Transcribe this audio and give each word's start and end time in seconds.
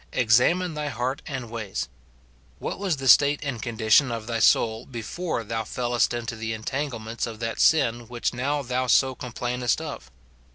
Examine 0.13 0.73
thy 0.73 0.87
heart 0.87 1.21
and 1.27 1.51
ways. 1.51 1.87
What 2.57 2.79
was 2.79 2.97
the 2.97 3.07
state 3.07 3.39
and 3.43 3.61
condition 3.61 4.11
of 4.11 4.25
thy 4.25 4.39
soul 4.39 4.87
before 4.87 5.43
thou 5.43 5.63
fellest 5.63 6.11
into 6.11 6.35
the 6.35 6.53
entanglements 6.53 7.27
of 7.27 7.39
that 7.41 7.59
sin 7.59 8.07
which 8.07 8.33
now 8.33 8.63
thou 8.63 8.87
so 8.87 9.13
complainest 9.13 9.79
of? 9.79 10.09